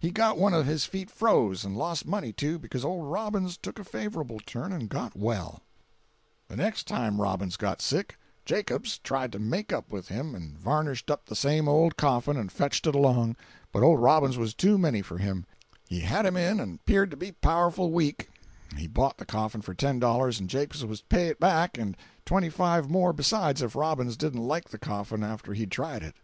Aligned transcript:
He 0.00 0.10
got 0.10 0.38
one 0.38 0.54
of 0.54 0.64
his 0.64 0.86
feet 0.86 1.10
froze, 1.10 1.62
and 1.62 1.76
lost 1.76 2.06
money, 2.06 2.32
too, 2.32 2.58
becuz 2.58 2.82
old 2.82 3.10
Robbins 3.12 3.58
took 3.58 3.78
a 3.78 3.84
favorable 3.84 4.40
turn 4.46 4.72
and 4.72 4.88
got 4.88 5.14
well. 5.14 5.60
387.jpg 6.48 6.48
(61K) 6.48 6.48
The 6.48 6.56
next 6.56 6.86
time 6.88 7.20
Robbins 7.20 7.56
got 7.58 7.82
sick, 7.82 8.16
Jacops 8.46 8.96
tried 9.02 9.32
to 9.32 9.38
make 9.38 9.74
up 9.74 9.92
with 9.92 10.08
him, 10.08 10.34
and 10.34 10.56
varnished 10.56 11.10
up 11.10 11.26
the 11.26 11.36
same 11.36 11.68
old 11.68 11.98
coffin 11.98 12.38
and 12.38 12.50
fetched 12.50 12.86
it 12.86 12.94
along; 12.94 13.36
but 13.70 13.82
old 13.82 14.00
Robbins 14.00 14.38
was 14.38 14.54
too 14.54 14.78
many 14.78 15.02
for 15.02 15.18
him; 15.18 15.44
he 15.86 16.00
had 16.00 16.24
him 16.24 16.38
in, 16.38 16.58
and 16.58 16.82
'peared 16.86 17.10
to 17.10 17.16
be 17.18 17.32
powerful 17.32 17.92
weak; 17.92 18.30
he 18.78 18.86
bought 18.86 19.18
the 19.18 19.26
coffin 19.26 19.60
for 19.60 19.74
ten 19.74 19.98
dollars 19.98 20.40
and 20.40 20.48
Jacops 20.48 20.84
was 20.84 21.00
to 21.00 21.06
pay 21.08 21.28
it 21.28 21.38
back 21.38 21.76
and 21.76 21.98
twenty 22.24 22.48
five 22.48 22.88
more 22.88 23.12
besides 23.12 23.60
if 23.60 23.76
Robbins 23.76 24.16
didn't 24.16 24.40
like 24.40 24.70
the 24.70 24.78
coffin 24.78 25.22
after 25.22 25.52
he'd 25.52 25.70
tried 25.70 26.02
it. 26.02 26.14